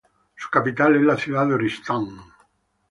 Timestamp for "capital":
0.49-0.95